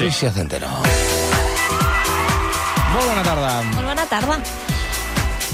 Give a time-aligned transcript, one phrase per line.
[0.00, 0.66] Alicia Centeno.
[2.90, 3.50] Molt bona tarda.
[3.76, 4.38] Molt bona tarda.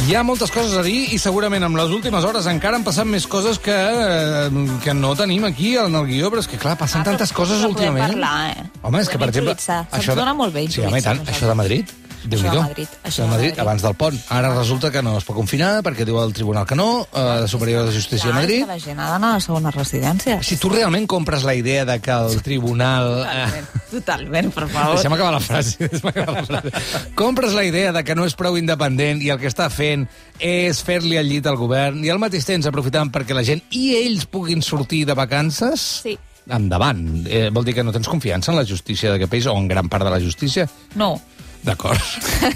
[0.06, 3.04] Hi ha moltes coses a dir i segurament en les últimes hores encara han passat
[3.04, 4.48] més coses que, eh,
[4.80, 7.60] que no tenim aquí en el guió, però és que clar, passen Ah, tantes coses
[7.68, 8.14] últimament.
[8.14, 8.64] parlar, eh?
[8.80, 9.58] Home, és que per exemple...
[9.60, 11.20] Se'ns dona molt bé Sí, home, tant.
[11.28, 11.92] Això de Madrid.
[12.24, 14.16] Déu Això nhi de Madrid, Això de Madrid, abans del pont.
[14.30, 17.86] Ara resulta que no es pot confinar perquè diu el tribunal que no, eh, Superior
[17.86, 18.66] de Justícia de Clar, Madrid.
[18.66, 20.46] la gent ha d'anar a les segones residències.
[20.46, 23.26] Si tu realment compres la idea de que el tribunal...
[23.30, 24.94] Eh, Totalment, per favor.
[24.96, 25.76] Deixa'm acabar la frase.
[25.90, 27.10] deixa'm acabar la frase.
[27.14, 30.06] Compres la idea de que no és prou independent i el que està fent
[30.38, 33.94] és fer-li el llit al govern i al mateix temps aprofitant perquè la gent i
[33.98, 35.80] ells puguin sortir de vacances?
[36.04, 36.16] Sí.
[36.50, 37.26] Endavant.
[37.28, 39.88] Eh, vol dir que no tens confiança en la justícia d'aquest país o en gran
[39.92, 40.66] part de la justícia?
[40.96, 41.12] No.
[41.60, 42.00] D'acord.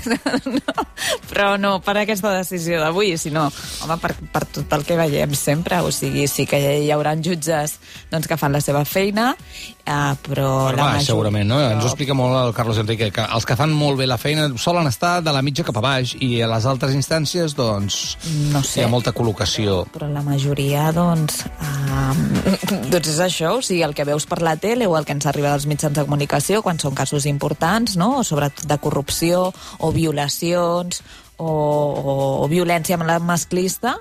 [0.57, 0.85] no,
[1.29, 3.47] però no per aquesta decisió d'avui, sinó
[3.85, 5.83] home, per, per tot el que veiem sempre.
[5.85, 7.77] O sigui, sí que hi haurà jutges
[8.13, 9.35] doncs, que fan la seva feina,
[9.87, 11.07] eh, però Però la va, majoria...
[11.07, 11.59] segurament, no?
[11.61, 14.49] Ens ho explica molt el Carlos Enrique, que els que fan molt bé la feina
[14.61, 18.17] solen estar de la mitja cap a baix i a les altres instàncies, doncs,
[18.53, 18.81] No sé.
[18.81, 19.85] hi ha molta col·locació.
[19.95, 22.15] Però la majoria, doncs, uh,
[22.93, 25.27] doncs és això, o sigui, el que veus per la tele o el que ens
[25.27, 29.93] arriba dels mitjans de comunicació quan són casos importants, no?, o sobretot de corrupció o
[29.93, 31.03] violacions
[31.37, 33.99] o, o, o violència masclista,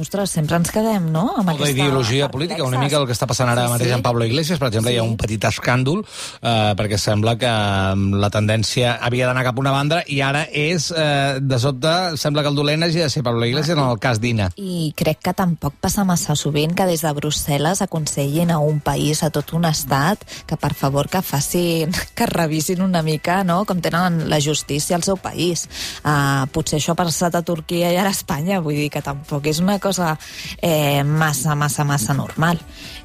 [0.00, 3.48] ostres, sempre ens quedem, no?, amb Molta ideologia política, una mica el que està passant
[3.52, 3.94] ara Sí, mateix sí.
[3.94, 5.08] amb Pablo Iglesias, per exemple, hi ha Sí.
[5.08, 6.04] un petit escàndol,
[6.42, 10.44] eh, perquè sembla que mm, la tendència havia d'anar cap a una banda i ara
[10.52, 13.98] és, eh, de sobte, sembla que el dolent hagi de ser Pablo Iglesias en el
[13.98, 14.50] cas d'Ina.
[14.56, 19.22] I crec que tampoc passa massa sovint que des de Brussel·les aconsellin a un país,
[19.22, 23.80] a tot un estat, que per favor que facin, que revisin una mica, no?, com
[23.80, 25.66] tenen la justícia al seu país.
[26.04, 29.44] Uh, potser això ha passat a Turquia i ara a Espanya, vull dir que tampoc
[29.46, 32.60] és una cosa eh, massa, massa, massa normal.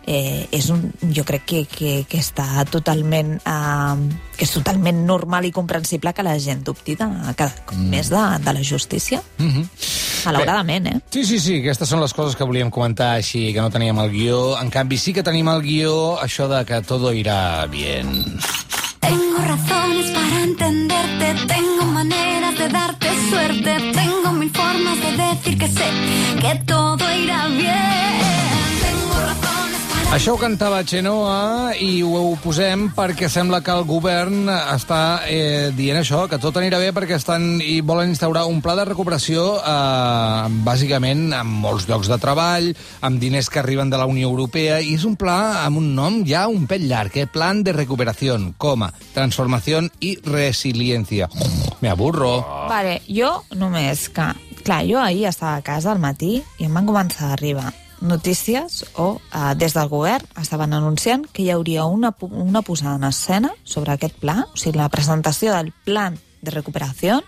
[0.05, 3.97] Eh, és un, jo crec que, que, que està totalment uh,
[4.37, 8.21] que és totalment normal i comprensible que la gent dubti de, cada cop més de,
[8.45, 9.23] de la justícia.
[9.39, 9.65] Mm -hmm.
[10.25, 10.99] Malauradament, eh?
[11.09, 14.11] Sí, sí, sí, aquestes són les coses que volíem comentar així, que no teníem el
[14.11, 14.59] guió.
[14.61, 18.39] En canvi, sí que tenim el guió, això de que todo irá bien.
[18.99, 24.04] Tengo razones para entenderte, tengo maneras de darte suerte, tengo
[24.45, 25.85] mil formas de decir que sé
[26.41, 28.44] que todo irá bien.
[30.15, 35.99] Això ho cantava Xenoa i ho posem perquè sembla que el govern està eh, dient
[35.99, 40.47] això, que tot anirà bé perquè estan i volen instaurar un pla de recuperació eh,
[40.63, 42.71] bàsicament amb molts llocs de treball,
[43.03, 46.23] amb diners que arriben de la Unió Europea, i és un pla amb un nom
[46.23, 47.27] ja un pèl llarg, eh?
[47.27, 51.27] Plan de recuperación, coma, transformación y resiliencia.
[51.81, 52.37] Me aburro.
[52.71, 54.31] Vale, jo només que...
[54.65, 57.73] Clar, jo ahir estava a casa al matí i em van començar a arribar
[58.05, 63.03] notícies o eh, des del govern estaven anunciant que hi hauria una, una posada en
[63.09, 67.21] escena sobre aquest pla, o sigui, la presentació del plan de recuperació,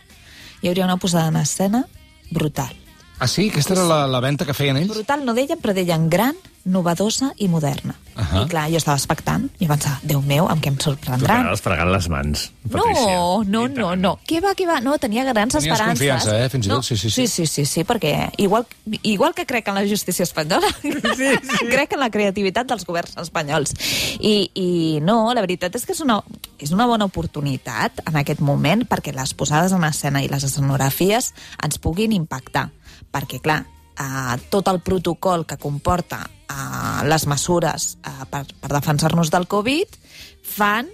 [0.61, 1.85] hi hauria una posada en escena
[2.31, 2.73] brutal.
[3.19, 3.49] Ah, sí?
[3.49, 4.93] Aquesta era la, la venda que feien ells?
[4.93, 7.97] Brutal no deien, però deien gran, novedosa i moderna.
[8.17, 8.41] Ahà.
[8.41, 11.27] I clar, jo estava expectant i pensava, Déu meu, amb què em Tu sorprendran?
[11.43, 13.13] t'anaves fregant les mans, Patricia.
[13.13, 14.13] No, no, no, no.
[14.25, 14.79] Què va, què va?
[14.81, 15.99] No, tenia grans Tenies esperances.
[15.99, 17.27] confiança, eh, fins i tot, sí, sí, sí.
[17.27, 18.65] Sí, sí, sí, sí perquè igual,
[19.03, 21.29] igual que crec en la justícia espanyola, sí, sí.
[21.73, 23.73] crec en la creativitat dels governs espanyols.
[24.19, 26.17] I, I no, la veritat és que és una,
[26.57, 31.33] és una bona oportunitat en aquest moment perquè les posades en escena i les escenografies
[31.63, 32.71] ens puguin impactar.
[33.13, 33.61] Perquè, clar,
[33.99, 39.99] eh, tot el protocol que comporta eh, les mesures eh, per, per defensar-nos del Covid
[40.47, 40.89] fan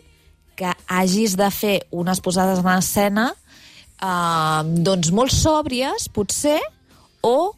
[0.55, 6.59] que hagis de fer unes posades en escena eh, doncs molt sòbries, potser,
[7.23, 7.53] o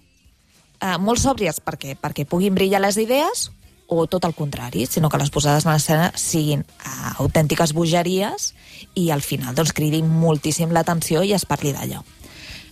[0.79, 3.50] eh, molt sòbries perquè, perquè puguin brillar les idees,
[3.88, 8.53] o tot el contrari, sinó que les posades en escena siguin eh, autèntiques bogeries
[8.97, 12.01] i al final doncs, cridin moltíssim l'atenció i es parli d'allò.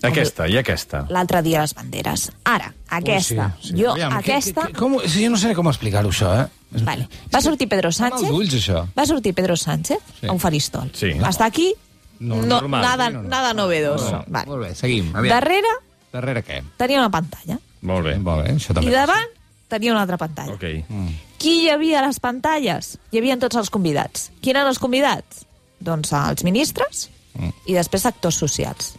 [0.10, 1.06] Aquesta i aquesta.
[1.10, 2.26] L'altre dia les banderes.
[2.44, 3.46] Ara, aquesta.
[3.56, 3.78] Ui, sí, sí.
[3.82, 4.66] Jo, Aviam, aquesta...
[4.68, 6.48] Que, que, com, jo no sé com explicar-ho, això, eh?
[6.84, 7.08] Vale.
[7.34, 8.30] Va sortir Pedro Sánchez...
[8.34, 8.84] ulls, això.
[8.98, 10.28] Va sortir Pedro Sánchez Sí.
[10.28, 10.90] a un faristol.
[10.94, 11.12] Sí.
[11.24, 11.74] Hasta aquí,
[12.20, 12.82] No, no, normal.
[12.82, 13.30] nada, no, no.
[13.30, 14.12] nada novedoso.
[14.12, 14.26] No, no.
[14.28, 14.48] Vale.
[14.48, 15.10] Molt bé, seguim.
[15.16, 15.34] Aviam.
[15.38, 15.74] Darrere
[16.14, 16.62] Darrere què?
[16.78, 17.58] tenia una pantalla.
[17.82, 18.18] Molt bé.
[18.20, 18.90] Molt bé, això també.
[18.92, 19.32] I davant
[19.68, 20.54] tenia una altra pantalla.
[20.54, 20.64] Ok.
[20.88, 21.08] Mm.
[21.42, 22.98] Qui hi havia a les pantalles?
[23.12, 24.30] Hi havia tots els convidats.
[24.42, 25.46] Qui eren els convidats?
[25.80, 27.50] Doncs els ministres Mm.
[27.66, 28.92] i després actors socials.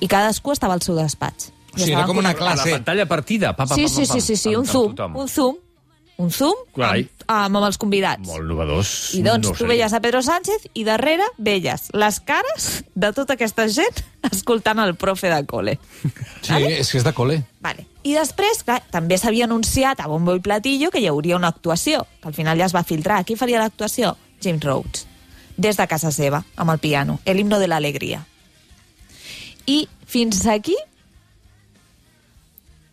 [0.00, 1.52] I cadascú estava al seu despatx.
[1.74, 2.70] O sigui, era com una A la classe.
[2.70, 3.54] pantalla partida.
[3.56, 5.56] Pa, pa, Sí, pa, sí, pa, sí, sí, sí, amb- un zoom, un zoom,
[6.18, 8.26] un zoom amb, amb, els convidats.
[8.26, 9.14] Molt novedós.
[9.14, 13.34] I doncs no tu veies a Pedro Sánchez i darrere veies les cares de tota
[13.34, 14.00] aquesta gent
[14.32, 15.78] escoltant el profe de col·le.
[16.40, 17.42] Sí, és que és de col·le.
[17.60, 17.84] Vale.
[18.02, 22.06] I després, clar, també s'havia anunciat a bombo i platillo que hi hauria una actuació,
[22.22, 23.24] que al final ja es va filtrar.
[23.26, 24.16] Qui faria l'actuació?
[24.40, 25.06] James Rhodes.
[25.58, 28.26] des de casa seva, amb el piano, el himno de l'alegria.
[29.66, 30.76] I fins aquí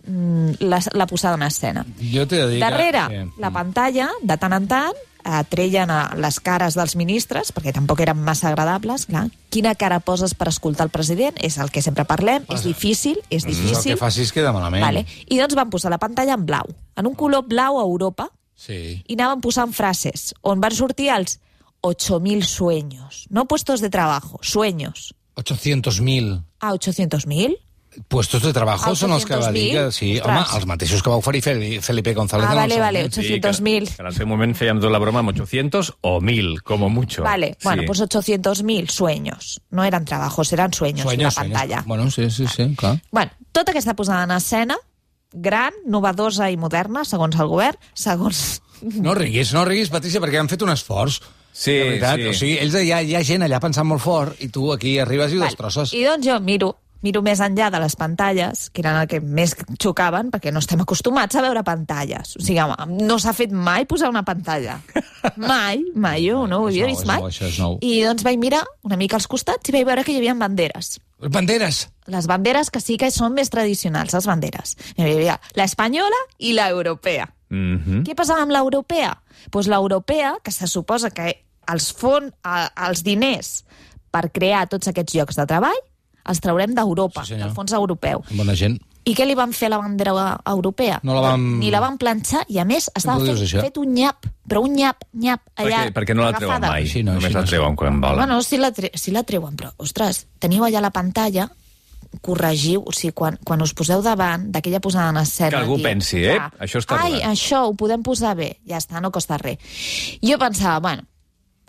[0.08, 1.86] mm, la, la posada en escena.
[2.02, 3.26] Jo t'he de dir Darrere, que...
[3.42, 8.20] la pantalla, de tant en tant, eh, treien les cares dels ministres, perquè tampoc eren
[8.20, 9.28] massa agradables, clar.
[9.54, 11.38] Quina cara poses per escoltar el president?
[11.46, 13.94] És el que sempre parlem, és difícil, és És el difícil.
[13.94, 14.84] que facis queda malament.
[14.84, 15.06] Vale.
[15.30, 16.66] I doncs van posar la pantalla en blau,
[16.96, 19.04] en un color blau a Europa, Sí.
[19.08, 21.40] i anaven posant frases on van sortir els
[21.82, 25.16] 8.000 sueños, no puestos de trabajo, sueños.
[25.36, 27.60] 800.000 Ah, 800.000?
[28.10, 29.82] puestos de trabajo són els que va dir que...
[29.86, 29.92] 800.000?
[29.94, 30.26] Sí, Ostres.
[30.26, 32.48] home, els mateixos que va oferir Fel- Felipe González.
[32.50, 33.14] Ah, en vale, vale, moment.
[33.14, 33.86] 800.000.
[33.86, 36.88] que, que en el seu moment fèiem de la broma amb 800 o 1.000, com
[36.88, 37.22] a mucho.
[37.22, 37.68] Vale, Sí.
[37.68, 39.62] bueno, pues 800.000 sueños.
[39.70, 41.84] No eran trabajos, eran sueños, Sueños, la pantalla.
[41.84, 41.86] sueños.
[41.86, 42.98] Bueno, sí, sí, sí, clar.
[43.12, 44.78] Bueno, tota aquesta posada en escena,
[45.32, 48.64] gran, novedosa i moderna, segons el govern, segons...
[48.82, 51.22] No riguis, no riguis, Patricia, perquè han fet un esforç.
[51.54, 52.28] Sí, sí.
[52.28, 54.98] O sigui, ells hi ha, hi ha gent allà pensant molt fort i tu aquí
[55.00, 55.94] arribes i ho destrosses.
[55.94, 56.74] I doncs jo miro
[57.04, 60.82] miro més enllà de les pantalles, que eren el que més xocaven, perquè no estem
[60.84, 62.38] acostumats a veure pantalles.
[62.40, 64.80] O sigui, home, no s'ha fet mai posar una pantalla.
[65.40, 67.22] Mai, mai, jo no ho havia vist mai.
[67.22, 67.78] nou, això és nou.
[67.80, 70.98] I doncs vaig mirar una mica als costats i vaig veure que hi havia banderes.
[71.32, 71.78] Banderes.
[72.12, 74.76] Les banderes que sí que són més tradicionals, les banderes.
[74.98, 77.30] Hi havia l'espanyola i l'europea.
[77.54, 78.04] Mm -hmm.
[78.08, 79.14] Què passava amb l'europea?
[79.14, 83.64] Doncs pues l'europea, que se suposa que els, fons, eh, els diners
[84.12, 85.80] per crear tots aquests llocs de treball
[86.26, 87.48] els traurem d'Europa, Sí, senyor.
[87.48, 88.24] del fons europeu.
[88.32, 88.80] Bona gent.
[89.04, 91.02] I què li van fer a la bandera europea?
[91.04, 93.60] No la vam- Ni la van planxar, i a més estava fet, això?
[93.62, 95.82] fet un nyap, però un nyap, nyap, allà...
[95.84, 96.84] Perquè, perquè no la treuen mai.
[96.84, 98.16] Així no, Només així la treuen quan volen.
[98.16, 101.50] Bueno, sí la, tre sí la treuen, però, ostres, teniu allà la pantalla,
[102.22, 105.50] corregiu, o sigui, quan, quan us poseu davant d'aquella posada en escena...
[105.50, 108.60] Que algú diu, pensi, eh, "Ja, això està Ai, rodant." això ho podem posar bé,
[108.68, 109.58] ja està, no costa res.
[110.22, 111.04] Jo pensava, bueno,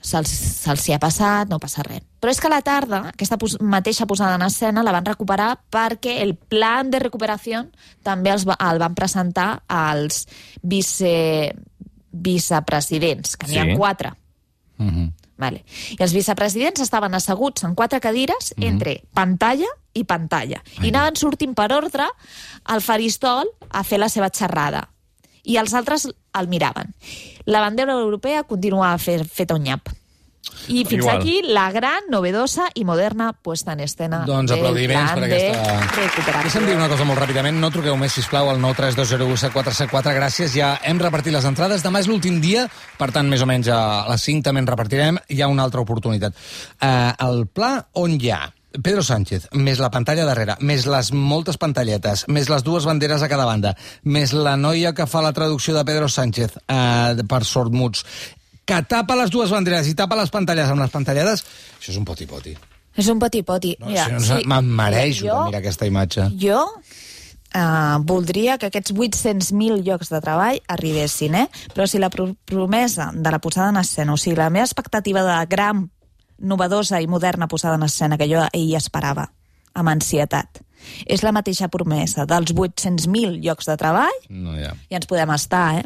[0.04, 2.02] se'ls se hi ha passat, no passa res.
[2.20, 5.58] Però és que a la tarda, aquesta pos mateixa posada en escena la van recuperar
[5.72, 7.66] perquè el plan de recuperació
[8.02, 10.26] també els va, el van presentar als
[10.62, 11.54] vice,
[12.12, 13.58] vicepresidents, que n'hi Sí.
[13.60, 14.12] ha quatre.
[14.78, 15.12] Mm -hmm.
[15.36, 15.64] Vale.
[15.98, 18.64] I els vicepresidents estaven asseguts en quatre cadires Mhm.
[18.68, 20.62] entre pantalla i pantalla.
[20.82, 22.06] I anaven sortint per ordre
[22.64, 24.88] al faristol a fer la seva xerrada.
[25.42, 26.94] I els altres el miraven.
[27.44, 29.88] La bandera europea continuava fer, feta un nyap.
[30.68, 31.20] I fins Igual.
[31.20, 36.40] aquí la gran, novedosa i moderna puesta en escena Doncs aplaudiments per aquesta...
[36.44, 37.58] Deixa'm dir una cosa molt ràpidament.
[37.60, 40.16] No truqueu més, sisplau, al 932017474.
[40.16, 40.56] Gràcies.
[40.56, 41.84] Ja hem repartit les entrades.
[41.84, 42.66] Demà és l'últim dia,
[43.00, 43.80] per tant, més o menys a
[44.10, 45.20] les 5 també en repartirem.
[45.28, 46.36] Hi ha una altra oportunitat.
[46.80, 48.44] Uh, el pla on hi ha
[48.82, 53.28] Pedro Sánchez, més la pantalla darrere, més les moltes pantalletes, més les dues banderes a
[53.30, 58.02] cada banda, més la noia que fa la traducció de Pedro Sánchez uh, per sormuts,
[58.64, 61.44] que tapa les dues banderes i tapa les pantalles amb les pantalletes,
[61.78, 62.54] això és un poti-poti.
[62.96, 63.74] És un poti-poti.
[63.80, 64.44] No, si no, sí.
[64.48, 66.28] Me'n mereixo de mirar aquesta imatge.
[66.40, 66.62] Jo
[67.54, 71.46] eh, voldria que aquests 800.000 llocs de treball arribessin, eh?
[71.74, 75.24] però si la pro promesa de la posada en escena, o sigui, la meva expectativa
[75.24, 75.88] de gran,
[76.38, 79.30] novedosa i moderna posada en escena que jo ahir esperava,
[79.74, 80.62] amb ansietat,
[81.06, 84.72] és la mateixa promesa dels 800.000 llocs de treball, No, ja.
[84.90, 85.84] ja ens podem estar, eh?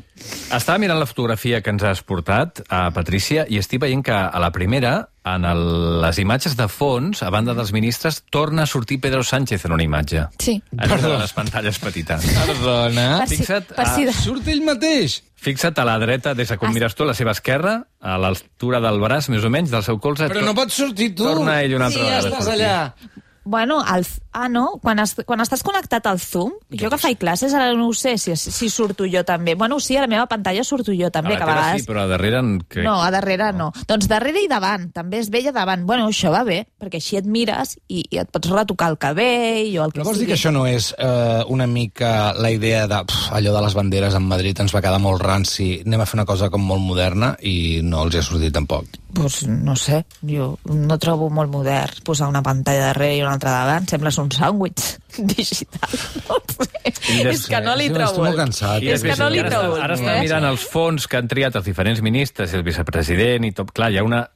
[0.54, 4.38] Estava mirant la fotografia que ens has portat, a Patrícia, i estic veient que a
[4.42, 5.60] la primera, en el,
[6.02, 9.84] les imatges de fons, a banda dels ministres, torna a sortir Pedro Sánchez en una
[9.84, 10.24] imatge.
[10.38, 10.56] Sí.
[10.72, 12.24] En una de les pantalles petites.
[12.46, 13.08] Perdona.
[13.20, 14.14] Per si, Fixa't, per si ah, de...
[14.17, 15.19] Surt ell mateix.
[15.38, 18.81] Fixa't a la dreta, des de com mires tu, a la seva esquerra, a l'altura
[18.82, 20.26] del braç, més o menys, del seu colze.
[20.32, 21.28] Però no pots sortir tu.
[21.28, 22.64] Torna ell una altra sí, ja vegada a estàs sortir.
[22.64, 23.24] allà.
[23.48, 24.78] Bueno, el, ah, no?
[24.82, 28.19] Quan, es, quan estàs connectat al Zoom, jo que faig classes, ara no ho sé
[28.20, 29.55] si, si surto jo també.
[29.56, 31.81] Bueno, sí, a la meva pantalla surto jo A també, la que a teva vegades...
[31.81, 32.43] sí, però a darrere...
[32.44, 32.50] En...
[32.69, 32.84] Que...
[32.84, 33.70] No, a darrere no.
[33.88, 35.86] Doncs darrere i davant, també es veia davant.
[35.88, 39.72] Bueno, això va bé, perquè així et mires i, i et pots retocar el cabell
[39.81, 42.84] o el que Però vols dir que això no és eh, una mica la idea
[42.84, 46.10] de pf, allò de les banderes en Madrid ens va quedar molt ranci, anem a
[46.10, 49.00] fer una cosa com molt moderna i no els hi ha sortit tampoc.
[49.15, 53.55] Pues no sé, jo no trobo molt modern posar una pantalla darrere i una altra
[53.62, 53.86] davant.
[53.88, 54.82] Sembles un sàndwich
[55.17, 55.96] digital.
[56.29, 56.93] No sé.
[57.32, 58.10] És que no li Sí, trobo.
[58.10, 58.82] estic molt el- cansat.
[58.82, 59.77] I És que després, no li trobo.
[59.81, 60.20] ara està eh?
[60.27, 63.72] mirant els fons que han triat els diferents ministres i el vicepresident i tot.
[63.72, 64.27] Clar, hi ha una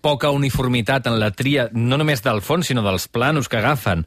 [0.00, 4.04] poca uniformitat en la tria, no només del fons, sinó dels planos que agafen.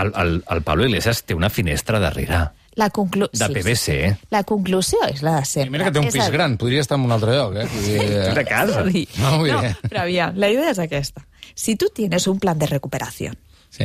[0.00, 2.46] El, el, el Pablo Iglesias té una finestra darrere,
[2.80, 3.28] La conclu...
[3.32, 3.76] de sí, PVC.
[3.84, 4.26] sí.
[4.32, 5.68] La conclusió és la de sempre.
[5.68, 7.34] I mira que té un És pis a dir, gran, podria estar en un altre
[7.36, 7.66] lloc, eh?
[7.74, 8.84] Vull dir, De casa.
[8.90, 9.06] Sí.
[9.18, 11.26] No, No, pero bien, la idea es aquesta.
[11.54, 13.36] Si tu tienes un plan de recuperación
[13.70, 13.84] Sí.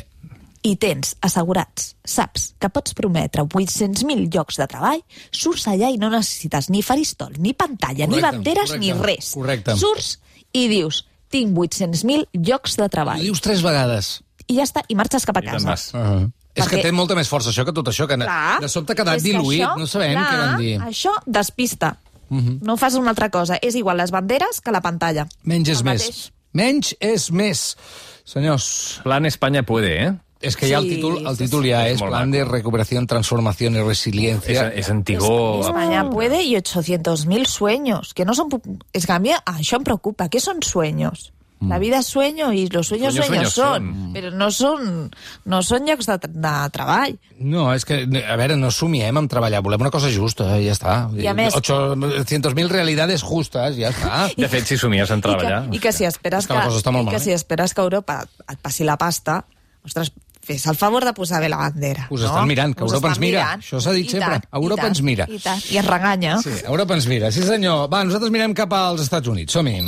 [0.66, 6.10] i tens assegurats, saps que pots prometre 800.000 llocs de treball, surts allà i no
[6.10, 9.32] necessites ni faristol, ni pantalla, ni Correcte, banderes, correcte, ni res.
[9.36, 9.76] correcte.
[9.78, 10.16] Surts
[10.54, 13.22] i dius, tinc 800.000 llocs de treball.
[13.22, 14.22] dius tres vegades.
[14.48, 15.68] I ja està, i marxes cap a I casa.
[15.70, 15.86] vas.
[15.94, 16.32] Uh -huh.
[16.56, 18.94] És Perquè- que té molta més força això que tot això, que Clar, de sobte
[18.94, 20.80] ha quedat és que diluït, això, no sabem clar, què van dir.
[20.80, 20.88] Mhm.
[20.88, 21.98] Això despista.
[22.30, 23.58] No fas una altra cosa.
[23.62, 25.28] És igual les banderes que la pantalla.
[25.44, 26.02] Menys és El més.
[26.02, 26.32] mateix.
[26.54, 27.78] Menys és més.
[28.24, 30.14] Senyors, Plan España puede, eh?
[30.42, 33.08] és que ja el Sí, títol, el sí, títol ja És és Plan de Recuperación,
[33.08, 34.68] Transformación y És, Resiliencia.
[34.76, 35.62] és antigó.
[35.66, 38.14] España puede y 800.000 sueños.
[38.14, 38.50] Que no son...
[38.94, 40.30] Es que a mí això em preocupa.
[40.30, 41.34] ¿Qué son sueños?
[41.62, 44.14] La vida es sueño y los sueños Sueños, sueños, sueños son, son.
[44.14, 45.10] però no són,
[45.50, 47.16] no són llocs de, de treball.
[47.40, 50.98] No, és que, a veure, no somiem amb treballar, volem una cosa justa, ja està.
[51.16, 54.28] I a més- 800.000 realidades justes, ja està.
[54.38, 55.64] De fet, si somies en treballar...
[55.66, 57.24] I que, i que si esperes És que i que malament.
[57.24, 58.20] si esperes que Europa
[58.52, 59.40] et passi la pasta,
[59.86, 60.12] ostres,
[60.46, 62.06] fes el favor de posar bé la bandera.
[62.12, 62.28] Us no?
[62.28, 63.40] estan mirant, que Us Europa ens mira.
[63.42, 63.64] mirant.
[63.66, 64.36] Això s'ha dit I sempre.
[64.36, 65.26] tant, i Europa tant, ens mira.
[65.32, 66.36] I, tant, i es reganya.
[66.44, 67.88] Sí, Europa ens mira, sí senyor.
[67.90, 69.80] Va, nosaltres mirem cap als Estats Units, som-hi.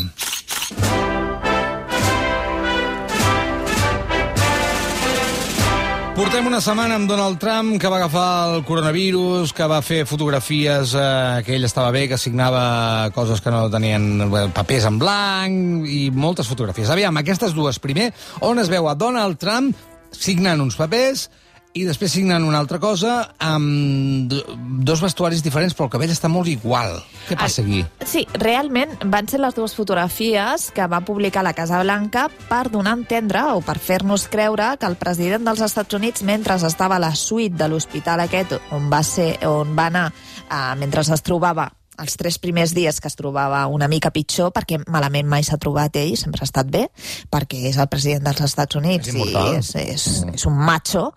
[6.17, 10.95] Portem una setmana amb Donald Trump, que va agafar el coronavirus, que va fer fotografies
[10.97, 15.85] eh, que ell estava bé, que signava coses que no tenien eh, papers en blanc
[15.85, 16.89] i moltes fotografies.
[16.89, 17.77] Aviam, aquestes dues.
[17.77, 18.07] Primer,
[18.41, 19.77] on es veu a Donald Trump
[20.09, 21.27] signant uns papers
[21.73, 24.43] i després signant una altra cosa amb do-
[24.87, 26.97] dos vestuaris diferents, però el cabell està molt igual.
[27.27, 27.83] Què passa aquí?
[28.07, 32.95] Sí, realment van ser les dues fotografies que va publicar la Casa Blanca per donar
[32.95, 36.99] a entendre o per fer-nos creure que el president dels Estats Units, mentre estava a
[37.03, 40.07] la suite de l'hospital aquest on va, ser, on va anar
[40.49, 41.69] eh, mentre es trobava
[42.01, 45.97] els tres primers dies que es trobava una mica pitjor, perquè malament mai s'ha trobat
[45.99, 46.87] ell, sempre ha estat bé,
[47.33, 51.09] perquè és el president dels Estats Units És i és, és, és un macho.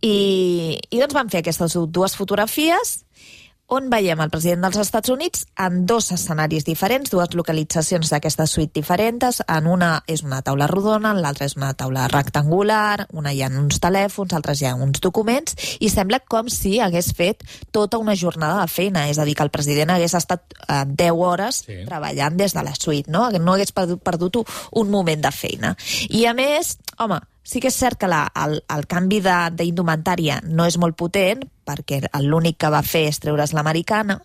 [0.00, 0.14] I,
[0.90, 3.00] I doncs van fer aquestes dues fotografies
[3.66, 8.74] on veiem el president dels Estats Units en dos escenaris diferents, dues localitzacions d'aquesta suite
[8.76, 9.40] diferents.
[9.48, 13.48] En una és una taula rodona, en l'altra és una taula rectangular, una hi ha
[13.48, 18.16] uns telèfons, altres hi ha uns documents, i sembla com si hagués fet tota una
[18.16, 21.72] jornada de feina, és a dir, que el president hagués estat eh, 10 hores Sí.
[21.72, 21.84] sí.
[21.86, 23.30] treballant des de la suite, no?
[23.30, 24.42] no hagués perdut, perdut
[24.72, 25.76] un moment de feina.
[26.10, 30.40] I a més, home, sí que és cert que la, el, el canvi de- d'indumentària
[30.48, 34.18] no és molt potent, perquè l'únic que va fer és treure's l'americana,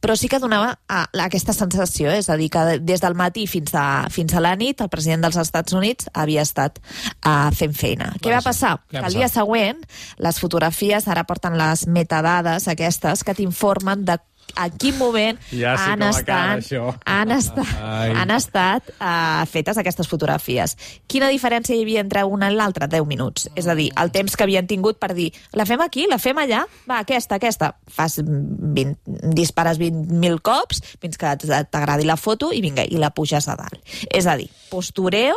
[0.00, 3.44] però sí que donava a, a, aquesta sensació, és a dir, que des del matí
[3.50, 7.74] fins a, fins a la nit el president dels Estats Units havia estat uh, fent
[7.76, 8.14] feina.
[8.20, 8.78] Què va passar?
[8.88, 9.42] Què va Que el dia passar?
[9.42, 9.82] següent
[10.24, 14.16] les fotografies ara porten les metadades aquestes que t'informen de
[14.56, 16.94] a quin moment Ja sé han, estat, acaba això.
[17.04, 18.14] han estat, Ai.
[18.16, 20.76] han estat uh, fetes aquestes fotografies.
[21.10, 22.88] Quina diferència hi havia entre una i l'altra?
[22.90, 23.48] 10 minuts.
[23.58, 26.38] És a dir, el temps que havien tingut per dir la fem aquí, la fem
[26.42, 27.72] allà, va, aquesta, aquesta.
[27.90, 28.96] Fas 20,
[29.36, 31.34] dispares 20.000 cops fins que
[31.70, 33.80] t'agradi la foto i vinga, i la puges a dalt.
[34.10, 35.36] És a dir, postureo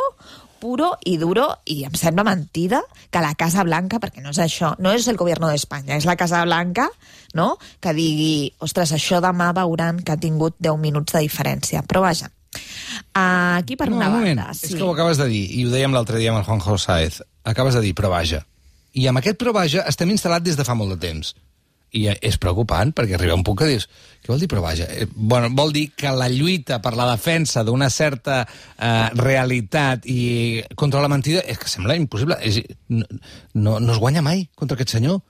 [0.64, 2.80] puro i duro, i em sembla mentida
[3.12, 6.16] que la Casa Blanca, perquè no és això, no és el govern d'Espanya, és la
[6.16, 6.88] Casa Blanca,
[7.36, 7.50] no?,
[7.84, 11.84] que digui, ostres, això demà veuran que ha tingut 10 minuts de diferència.
[11.84, 12.30] Però vaja,
[13.12, 14.56] aquí per No, una un moment, banda...
[14.56, 17.20] és que ho acabes de dir, i ho dèiem l'altre dia amb el Juanjo Saez.
[17.44, 18.44] Acabes de dir, però vaja.
[18.94, 21.34] I amb aquest però vaja estem instal·lat des de fa molt de temps.
[21.94, 23.86] I és preocupant, perquè arriba un punt que dius,
[24.24, 24.88] què vol dir però vaja?
[24.90, 30.64] Eh, bueno, vol dir que la lluita per la defensa d'una certa eh, realitat i
[30.80, 32.40] contra la mentida és que sembla impossible.
[32.42, 35.20] És, no, no es guanya mai contra aquest senyor.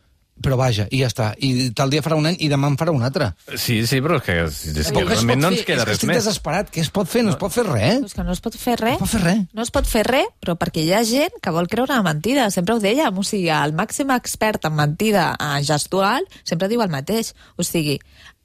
[0.43, 1.29] Però vaja, i ja està.
[1.38, 3.31] I tal dia farà un any i demà en farà un altre.
[3.55, 4.35] Sí, sí, però és que,
[4.83, 6.19] és que realment no ens queda és que res estic més.
[6.21, 6.73] desesperat.
[6.75, 7.23] Què es pot fer?
[7.25, 8.03] No es pot fer res.
[8.11, 8.99] És que no es pot fer res.
[8.99, 9.45] No es pot fer res.
[9.55, 12.49] No es pot fer res, però perquè hi ha gent que vol creure una mentida.
[12.53, 16.93] Sempre ho dèiem, o sigui, el màxim expert en mentida eh, gestual sempre diu el
[16.93, 17.33] mateix.
[17.57, 18.00] O sigui,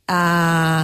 [0.08, 0.84] eh,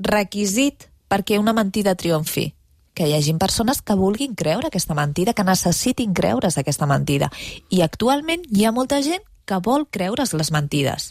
[0.00, 2.50] requisit perquè una mentida triomfi
[2.94, 7.30] que hi hagin persones que vulguin creure aquesta mentida, que necessitin creure's aquesta mentida.
[7.70, 11.10] I actualment hi ha molta gent que vol creure's les mentides.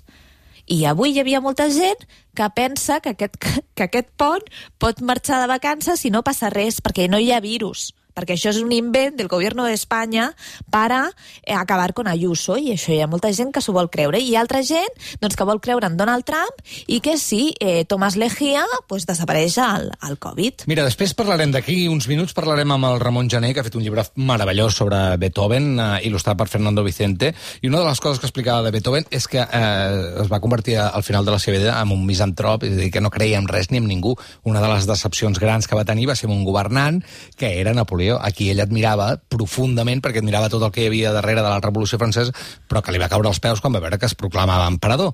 [0.69, 3.39] I avui hi havia molta gent que pensa que aquest,
[3.75, 4.45] que aquest pont
[4.79, 7.89] pot marxar de vacances i no passa res, perquè no hi ha virus
[8.19, 10.29] perquè això és un invent del govern d'Espanya
[10.71, 11.01] per a
[11.43, 14.29] eh, acabar con Ayuso i això hi ha molta gent que s'ho vol creure i
[14.29, 17.85] hi ha altra gent doncs, que vol creure en Donald Trump i que si eh,
[17.89, 20.65] Tomàs Lejía pues, desapareix el, el Covid.
[20.69, 23.85] Mira, després parlarem d'aquí uns minuts, parlarem amb el Ramon Jané, que ha fet un
[23.85, 28.27] llibre meravellós sobre Beethoven, eh, il·lustrat per Fernando Vicente, i una de les coses que
[28.29, 31.77] explicava de Beethoven és que eh, es va convertir al final de la seva vida
[31.79, 34.15] en un misantrop, és a dir, que no creia en res ni en ningú.
[34.43, 37.01] Una de les decepcions grans que va tenir va ser un governant
[37.37, 41.13] que era Napoleó, a qui ell admirava profundament, perquè admirava tot el que hi havia
[41.13, 42.33] darrere de la Revolució Francesa,
[42.67, 45.13] però que li va caure als peus quan va veure que es proclamava emperador.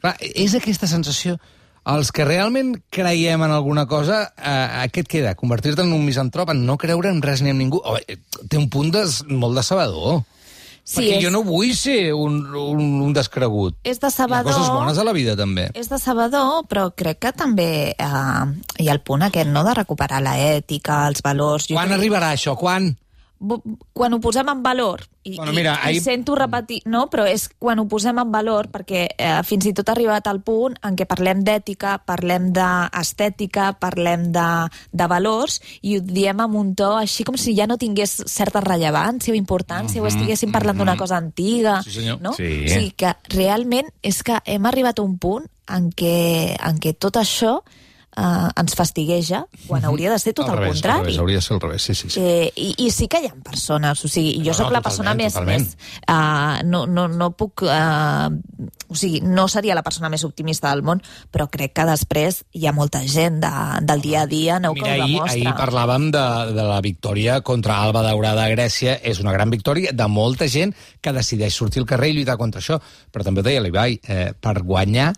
[0.00, 1.38] Clar, és aquesta sensació
[1.86, 5.34] els que realment creiem en alguna cosa, eh, què et queda?
[5.38, 7.80] Convertir-te en un misantrop, en no creure en res ni en ningú?
[7.84, 7.98] Oh,
[8.50, 10.24] té un punt des, molt decebedor.
[10.86, 13.74] Sí, Perquè és- jo no vull ser un, un, un descregut.
[13.82, 15.64] És Hi ha coses bones a la vida, també.
[15.74, 18.44] És decebedor, però crec que també eh,
[18.78, 21.66] hi ha el punt aquest, no?, de recuperar la ètica, els valors.
[21.66, 22.54] Jo Quan crec- arribarà això?
[22.56, 22.92] Quan?
[23.92, 27.26] Quan ho posem en valor i, Bueno, i- mira, i, ahir- sento repetir, no, però
[27.28, 30.76] és quan ho posem en valor perquè eh, fins i tot ha arribat al punt
[30.82, 34.46] en què parlem d'ètica, parlem d'estètica, parlem de,
[34.92, 38.60] de valors i ho diem amb un to així com si ja no tingués certa
[38.64, 41.78] rellevància o importància o estiguéssim parlant d'una cosa antiga.
[41.80, 42.20] Mhm, Sí, senyor.
[42.22, 42.32] No?
[42.32, 42.64] Sí.
[42.64, 46.94] O sigui que realment és que hem arribat a un punt en què, en què
[46.98, 47.60] tot això
[48.16, 50.50] eh, ens fastigueja quan hauria de ser tot Mhm.
[50.52, 50.98] Al el revés, contrari.
[50.98, 52.10] Al revés, hauria de ser al revés, sí, sí.
[52.10, 52.20] sí.
[52.20, 54.82] Eh, i, I sí que hi ha persones, o sigui, jo No, sóc no, la
[54.82, 55.32] persona més...
[55.34, 55.66] totalment.
[55.66, 55.76] més
[56.08, 57.62] uh, no, no, no puc...
[57.62, 58.30] Uh,
[58.88, 61.00] o sigui, no seria la persona més optimista del món,
[61.34, 63.50] però crec que després hi ha molta gent de,
[63.82, 65.34] del dia a dia no, que Mira, ho ahir, demostra.
[65.40, 66.22] ahir parlàvem de,
[66.54, 68.94] de la victòria contra Alba Daurada a Grècia.
[69.02, 72.62] És una gran victòria de molta gent que decideix sortir al carrer i lluitar contra
[72.62, 72.78] això.
[73.10, 75.12] Però també ho deia l'Ibai, eh, per guanyar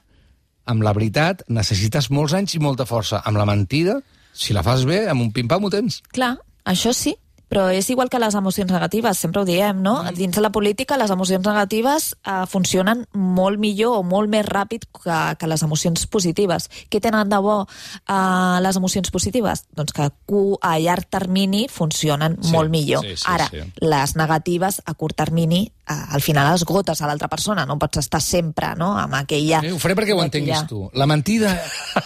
[0.69, 3.23] amb la veritat necessites molts anys i molta força.
[3.25, 3.99] Amb la mentida,
[4.33, 6.03] si la fas bé, amb un pim-pam ho tens.
[6.15, 6.37] Clar,
[6.69, 7.17] això sí,
[7.49, 10.03] però és igual que les emocions negatives, sempre ho diem, no?
[10.05, 10.15] Mm.
[10.19, 14.85] Dins de la política, les emocions negatives eh, funcionen molt millor o molt més ràpid
[14.93, 16.69] que, que les emocions positives.
[16.93, 19.65] Què tenen de bo eh, les emocions positives?
[19.77, 20.11] Doncs que
[20.61, 23.03] a llarg termini funcionen Sí, molt millor.
[23.05, 23.61] sí, sí, Ara, sí.
[23.81, 28.21] les negatives a curt termini eh, al final esgotes a l'altra persona, no pots estar
[28.21, 28.93] sempre no?
[28.99, 29.63] amb aquella...
[29.73, 30.91] Ho faré perquè ho entenguis aquella- tu.
[30.93, 31.57] La mentida,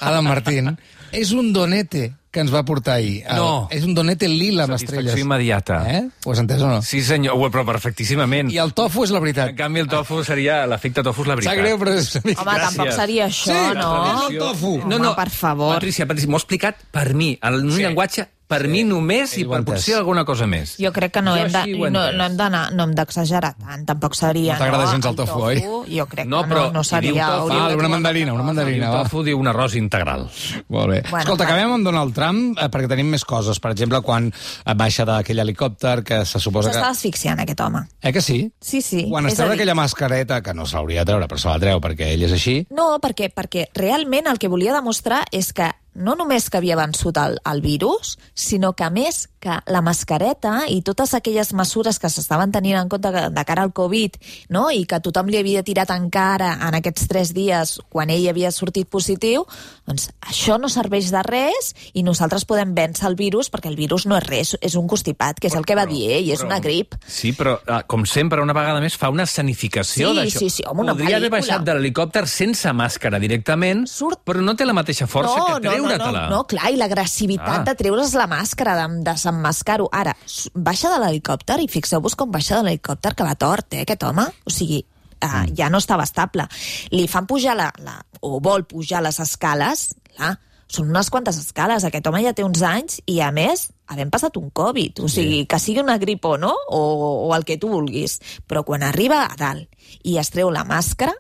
[0.01, 0.77] Adam Martín,
[1.13, 3.23] és un donete que ens va portar ahir.
[3.29, 3.69] El- No.
[3.71, 5.21] És un donete lila amb Satisfacció estrelles.
[5.25, 5.83] immediata.
[5.93, 6.03] Eh?
[6.25, 6.81] Ho has entès o no?
[6.83, 8.51] Sí, senyor, Ui, però perfectíssimament.
[8.51, 9.55] I el tofu és la En veritat.
[9.55, 10.67] canvi, el tofu seria...
[10.67, 11.55] L'efecte tofu és la veritat.
[11.55, 12.17] Sap greu, però és...
[12.17, 12.63] Home, Gràcies.
[12.71, 13.93] tampoc seria això, Sí, no?
[13.93, 14.41] la tradició.
[14.49, 14.73] tofu.
[14.83, 15.75] Home, per favor.
[15.75, 17.83] Patricia, Patricia, m'ho ha explicat per mi, en un Sí.
[17.83, 20.75] llenguatge per mi només i per potser alguna cosa més.
[20.81, 23.87] Jo crec que no Jo hem de, no, no hem d'anar, no hem d'exagerar tant,
[23.89, 25.63] tampoc seria, No t'agrada gens el tofu, oi?
[25.97, 27.29] Jo crec No, que però no, no diu seria...
[27.33, 27.53] tofu.
[27.57, 28.91] Ah, una mandarina, una mandarina.
[28.93, 30.29] El tofu diu un arròs integral.
[30.69, 31.01] Molt bé.
[31.09, 31.51] Bueno, Escolta, va.
[31.51, 33.61] acabem amb Donald Trump, eh, perquè tenim més coses.
[33.63, 34.31] Per exemple, quan
[34.77, 36.95] baixa d'aquell helicòpter, que se suposa S'està que...
[36.97, 37.85] asfixiant, aquest home.
[38.03, 38.41] Eh que sí?
[38.61, 39.07] Sí, sí.
[39.11, 41.81] Quan es treu aquella mascareta, que no se l'hauria de treure, però se la treu
[41.81, 42.57] perquè ell és així...
[42.71, 47.19] No, perquè, perquè realment el que volia demostrar és que no només que havia vençut
[47.21, 52.09] el, el virus, sinó que a més que la mascareta i totes aquelles mesures que
[52.13, 54.15] s'estaven tenint en compte de, de cara al Covid
[54.55, 54.69] no?
[54.71, 58.53] i que tothom li havia tirat en cara en aquests tres dies quan ell havia
[58.55, 59.43] sortit positiu,
[59.89, 64.07] doncs això no serveix de res i nosaltres podem vèncer el virus perquè el virus
[64.07, 66.61] no és res, és un constipat, que és el que va dir ell, és una
[66.63, 66.95] grip.
[67.07, 70.39] Sí, però, ah, com sempre, una vegada més, fa una escenificació Sí, d'això.
[70.39, 74.55] sí, sí, home, una Podria haver baixat de l'helicòpter sense màscara directament, Surt- però no
[74.55, 76.25] té la mateixa força no, que no, no, treure-te-la.
[76.29, 77.65] no, no, clar, i l'agressivitat Ah.
[77.67, 79.89] de treure's la màscara, de desemmascar-ho.
[79.93, 80.15] Ara,
[80.55, 84.27] baixa de l'helicòpter i fixeu-vos com baixa de l'helicòpter, que va tort, eh, aquest home.
[84.45, 84.85] O sigui,
[85.25, 86.47] uh, ja no estava estable.
[86.91, 90.37] Li fan pujar la, la, o vol pujar les escales, clar,
[90.69, 91.85] són unes quantes escales.
[91.85, 95.03] Aquest home ja té uns anys i, a més, havent passat un Covid.
[95.05, 96.83] O sigui, que sigui una grip o no, o,
[97.29, 98.21] o el que tu vulguis.
[98.49, 99.69] Però quan arriba a dalt
[100.05, 101.13] i es treu la màscara,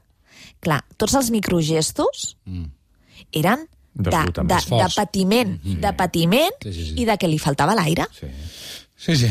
[0.62, 2.36] clar, tots els microgestos
[3.32, 4.94] eren de, de, de Esforç.
[4.96, 6.94] patiment, de patiment Sí, sí, sí.
[7.02, 8.06] i de que li faltava l'aire.
[8.18, 8.26] Sí.
[9.02, 9.26] Sí, sí.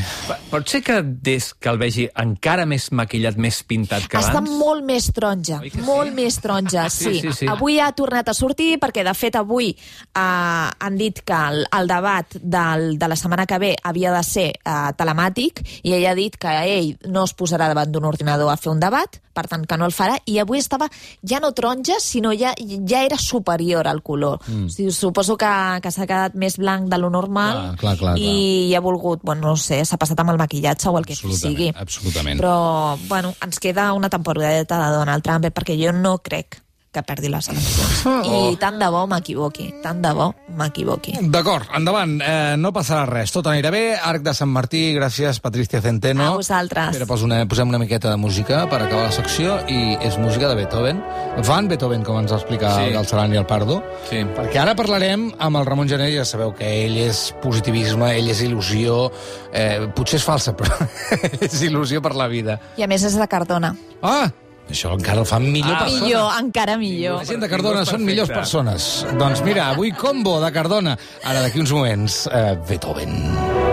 [0.52, 4.52] Pot ser que des que el vegi encara més maquillat, més pintat que Està abans?
[4.60, 5.84] molt més taronja, que sí?
[5.88, 7.22] molt més taronja, Sí, sí.
[7.22, 7.48] sí, sí.
[7.48, 11.88] Avui ha tornat a sortir perquè, de fet, avui eh, han dit que el, el
[11.88, 16.16] debat del, de la setmana que ve havia de ser eh, telemàtic i ell ha
[16.20, 19.64] dit que ell no es posarà davant d'un ordinador a fer un debat, per tant
[19.64, 20.90] que no el farà, i avui estava
[21.24, 24.42] ja no taronja, sinó ja, ja era superior al color.
[24.52, 24.66] Mm.
[24.68, 25.48] O sigui, suposo que,
[25.80, 28.36] que s'ha quedat més blanc de lo normal Clar, clar, clar, i, clar.
[28.36, 31.56] i ha volgut, bueno, no sé, s'ha passat amb el maquillatge o el que Absolutament,
[31.58, 31.70] sigui.
[31.78, 32.42] absolutament.
[32.42, 36.60] Però, bueno, ens queda una temporadeta de Donald Trump, eh, perquè jo no crec
[36.92, 38.02] que perdi les eleccions.
[38.06, 38.50] Oh.
[38.52, 40.26] I tant de bo m'equivoqui, tant de bo
[40.60, 41.14] m'equivoqui.
[41.32, 42.18] D'acord, endavant.
[42.20, 43.32] Eh, no passarà res.
[43.32, 43.84] Tot anirà bé.
[43.96, 46.26] Arc de Sant Martí, gràcies, Patricia Centeno.
[46.34, 46.90] A vosaltres.
[46.92, 50.50] Espera, posa una, posem una miqueta de música per acabar la secció i és música
[50.52, 51.00] de Beethoven.
[51.48, 52.82] Van Beethoven, com ens va explicar Sí.
[52.82, 52.88] sí.
[52.90, 53.80] el Galceran i el Pardo.
[54.10, 54.26] Sí.
[54.36, 58.44] Perquè ara parlarem amb el Ramon Gené, ja sabeu que ell és positivisme, ell és
[58.44, 59.06] il·lusió,
[59.54, 60.76] eh, potser és falsa, però
[61.40, 62.60] és il·lusió per la vida.
[62.76, 63.72] I a més és de Cardona.
[64.04, 64.28] Ah,
[64.72, 66.06] això encara el fa millor Ah, persona.
[66.06, 67.18] Millor, encara millor.
[67.22, 69.06] La gent de Cardona són millors persones.
[69.20, 70.98] Doncs mira, avui combo de Cardona.
[71.24, 73.71] Ara, d'aquí uns moments, eh, Beethoven.